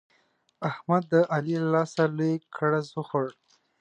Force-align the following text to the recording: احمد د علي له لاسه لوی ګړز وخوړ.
احمد 0.69 1.03
د 1.11 1.13
علي 1.33 1.55
له 1.63 1.69
لاسه 1.75 2.03
لوی 2.15 2.33
ګړز 2.55 2.87
وخوړ. 2.95 3.27